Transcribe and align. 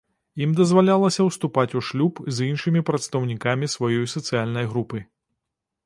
Ім 0.43 0.51
дазвалялася 0.59 1.21
ўступаць 1.27 1.67
у 1.79 1.83
шлюб 1.91 2.23
з 2.39 2.49
іншымі 2.49 2.85
прадстаўнікамі 2.91 3.73
сваёй 3.79 4.03
сацыяльнай 4.19 4.65
групы. 4.75 4.97